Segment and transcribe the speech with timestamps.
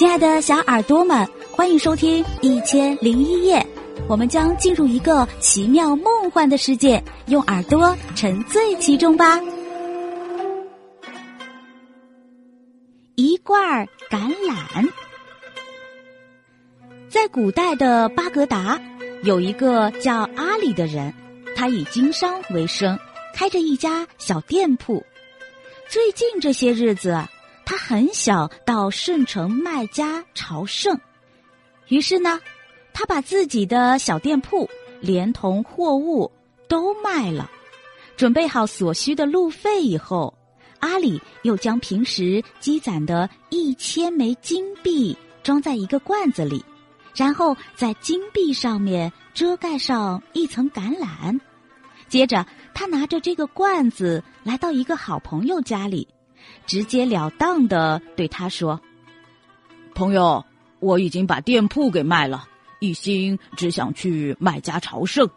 [0.00, 3.58] 亲爱的小耳朵们，欢迎收听《一千零一夜》，
[4.08, 9.38] 我们将进入一个奇妙梦幻的世界，用耳朵沉醉其中吧。
[13.16, 14.88] 一罐橄榄，
[17.10, 18.80] 在古代的巴格达，
[19.22, 21.12] 有一个叫阿里的人，
[21.54, 22.98] 他以经商为生，
[23.34, 25.04] 开着一家小店铺。
[25.90, 27.22] 最近这些日子。
[27.70, 30.98] 他很想到圣城麦加朝圣，
[31.86, 32.40] 于是呢，
[32.92, 34.68] 他把自己的小店铺
[35.00, 36.28] 连同货物
[36.66, 37.48] 都卖了，
[38.16, 40.36] 准备好所需的路费以后，
[40.80, 46.64] 阿里又将平时积攒的一千枚金币装在一个罐子里，
[47.14, 51.38] 然后在金币上面遮盖上一层橄榄，
[52.08, 56.08] 接着他拿着这个罐子来到一个好朋友家里。
[56.66, 58.80] 直截了当的对他说
[59.94, 60.44] ：“朋友，
[60.78, 62.46] 我已经把店铺给卖了，
[62.78, 65.28] 一心只想去麦家朝圣。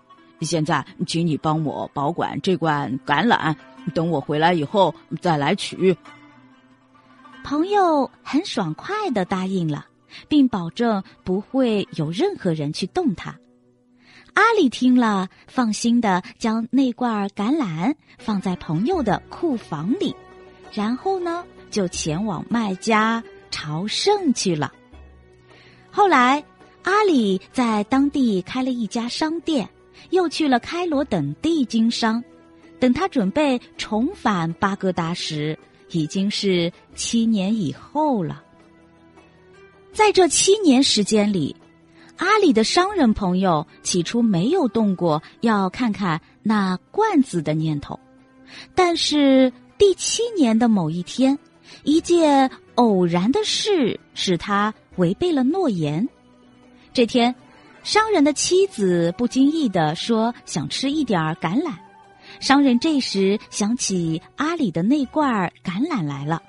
[0.42, 3.56] 现在，请你帮我保管这罐橄榄，
[3.94, 5.96] 等我回来以后再来取。”
[7.44, 9.86] 朋友很爽快的答应了，
[10.30, 13.38] 并保证不会有任何人去动它。
[14.34, 20.16] 阿里听了，放心的将那罐橄榄放在朋友的库房里。
[20.74, 24.74] 然后呢，就前往麦加朝圣去了。
[25.92, 26.44] 后来，
[26.82, 29.70] 阿里在当地开了一家商店，
[30.10, 32.24] 又去了开罗等地经商。
[32.80, 35.58] 等他准备重返巴格达时，
[35.92, 38.44] 已经是七年以后了。
[39.94, 41.56] 在这七年时间里，
[42.18, 48.00] 阿里的商人朋友起初没有动过要看看那罐子的念头，
[48.74, 49.54] 但是。
[49.86, 51.38] 第七年的某一天，
[51.84, 56.08] 一件偶然的事使他违背了诺言。
[56.94, 57.36] 这天，
[57.84, 61.74] 商人的妻子不经意的说想吃一点儿橄榄。
[62.40, 66.42] 商人这时想起阿里的那罐橄榄来了，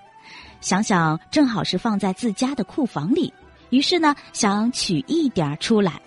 [0.61, 3.35] 想想正好是放在自家的库房里，
[3.71, 6.01] 于是呢想取一点儿出来。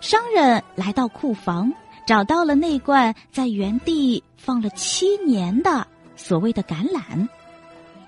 [0.00, 1.72] 商人来到库房，
[2.04, 5.81] 找到了那罐在原地放了七年的。
[6.22, 7.28] 所谓的橄榄，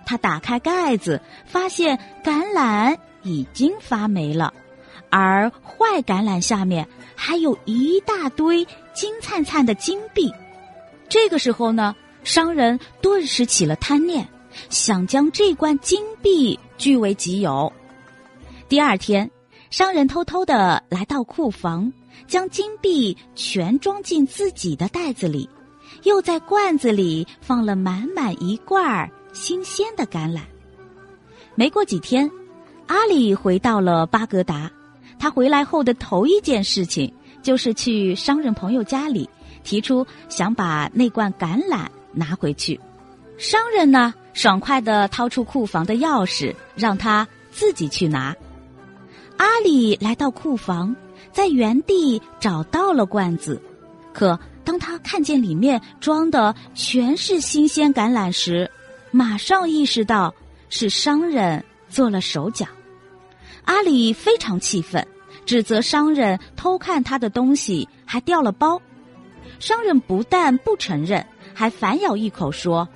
[0.07, 4.55] 他打开盖子，发现橄榄已经发霉了，
[5.11, 6.87] 而坏橄榄下面
[7.17, 10.33] 还有一大堆金灿灿的金币。
[11.09, 14.29] 这个时候呢，商人顿时起了贪念，
[14.71, 17.73] 想将这罐金币据为己有。
[18.69, 19.29] 第二天，
[19.71, 21.93] 商人偷偷的来到库房，
[22.29, 25.49] 将金币全装进自己的袋子里。
[26.04, 30.41] 又在罐子里放了满满一罐儿新鲜的橄榄。
[31.54, 32.31] 没过几天，
[32.87, 34.70] 阿里回到了巴格达。
[35.19, 39.28] 他回来后的头一件事情就是去商人朋友家里，
[39.62, 42.78] 提出想把那罐橄榄拿回去。
[43.38, 48.36] 商人呢，爽快的掏出库房的钥匙，让他自己去拿。
[49.38, 50.94] 阿里来到库房，
[51.32, 53.60] 在原地找到了罐子，
[54.12, 54.38] 可。
[54.65, 58.71] 当他看见里面装的全是新鲜橄榄时，
[59.11, 60.35] 马上意识到
[60.71, 62.67] 是商人做了手脚。
[63.67, 65.07] 阿里非常气愤，
[65.45, 68.81] 指责商人偷看他的东西，还掉了包。
[69.61, 72.89] 商人不但不承认，还反咬一口说：“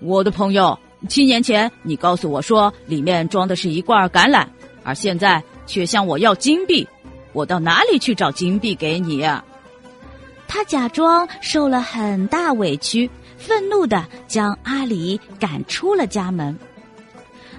[0.00, 4.46] 我的朋友，七年前你告诉我说里面装的是一罐橄榄，
[4.82, 6.86] 而现在却向我要金币，
[7.32, 9.28] 我到哪里去找金币给你？”
[10.52, 16.58] 他假装受了很大委屈，愤怒的将阿里赶出了家门。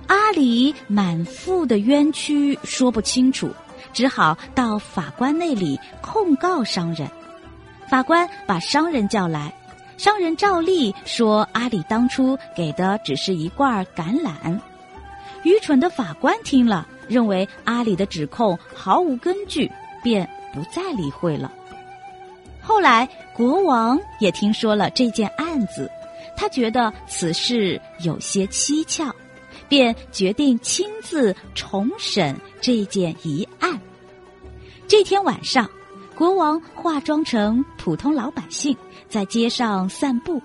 [0.08, 3.50] 阿里满腹的冤屈说不清楚，
[3.94, 7.10] 只好到法官那里控告商人。
[7.88, 9.54] 法官把商人叫来，
[9.96, 14.60] 商人照例说阿里当初给的只是一罐橄榄。
[15.44, 19.72] 愚蠢的法官听了，认为阿里的指控毫无根据，
[20.04, 21.50] 便不再理会了。
[22.72, 25.92] 后来，国王也听说了这件案子，
[26.38, 29.14] 他觉得此事有些蹊跷，
[29.68, 33.78] 便决定亲自重审这件疑案。
[34.88, 35.70] 这天晚上，
[36.16, 38.76] 国王化妆成普通老百姓，
[39.10, 40.42] 在街上散步。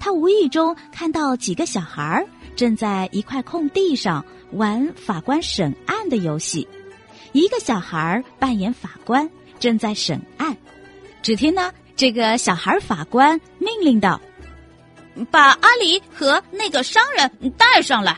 [0.00, 2.26] 他无意中看到几个小孩
[2.56, 6.66] 正在一块空地上玩法官审案的游戏，
[7.32, 9.28] 一个小孩扮演法官，
[9.60, 10.56] 正在审案。
[11.28, 14.18] 只听呢，这个小孩法官命令道
[15.30, 18.16] ：“把阿里和那个商人带上来。”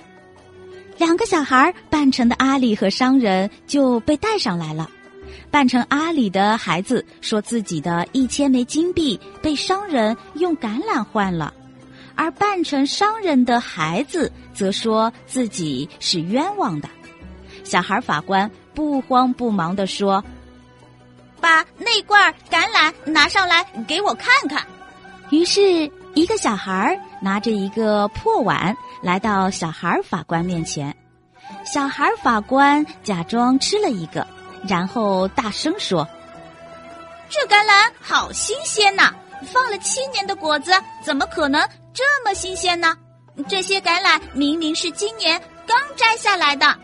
[0.96, 4.88] 两个小孩扮成的阿里和商人就被带上来了。
[5.50, 11.52] 扮成阿里的孩子说自己的一千枚金币被商人用橄榄换了，
[12.14, 16.88] 而扮成商人的孩子则说自己是冤枉的。
[17.64, 20.24] 小孩法官不慌不忙地说
[21.92, 24.64] ：“那罐橄榄拿上来给我看看。”
[25.30, 28.76] 于是，一个小孩拿着一个破碗。
[29.02, 30.94] 来到小孩法官面前，
[31.64, 34.26] 小孩法官假装吃了一个，
[34.68, 36.06] 然后大声说
[37.30, 39.14] ：“这橄榄好新鲜呐！
[39.50, 40.72] 放了七年的果子，
[41.02, 42.94] 怎么可能这么新鲜呢？
[43.48, 46.76] 这些橄榄明明是今年刚摘下来的。”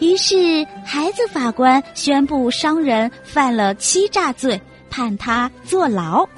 [0.00, 4.60] 于是，孩子法官宣布商人犯了欺诈罪，
[4.90, 6.28] 判他坐牢。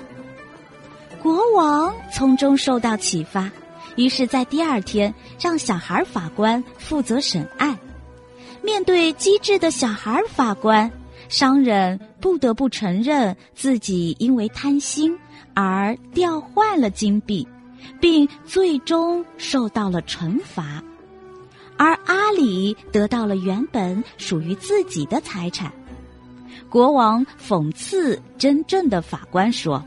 [1.23, 3.51] 国王从中受到启发。
[3.97, 7.77] 于是，在第二天，让小孩法官负责审案。
[8.63, 10.91] 面对机智的小孩法官，
[11.31, 15.19] 商人不得不承认自己因为贪心
[15.55, 17.49] 而调换了金币，
[17.99, 20.83] 并最终受到了惩罚。
[21.79, 25.73] 而阿里得到了原本属于自己的财产。
[26.69, 29.83] 国王讽刺真正的法官说：“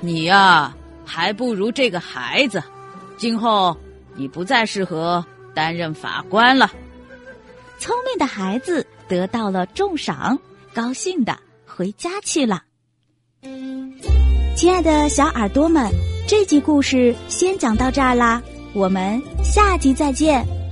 [0.00, 0.74] 你呀，
[1.04, 2.62] 还不如这个孩子。”
[3.16, 3.76] 今后
[4.16, 5.24] 你不再适合
[5.54, 6.70] 担任法官了。
[7.78, 10.38] 聪明的孩子得到了重赏，
[10.74, 12.62] 高兴的回家去了。
[14.56, 15.90] 亲爱的小耳朵们，
[16.26, 18.42] 这集故事先讲到这儿啦，
[18.74, 20.63] 我们下集再见。